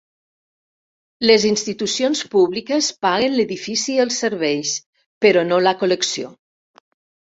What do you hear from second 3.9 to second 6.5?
i els serveis, però no la col·lecció.